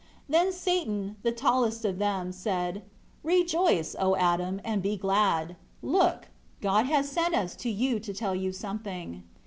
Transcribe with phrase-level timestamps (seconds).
[0.25, 2.81] 5 Then Satan, the tallest of them, said,
[3.23, 5.55] "Rejoice, O Adam, and be glad.
[5.83, 9.21] Look, God has sent us to you to tell you something."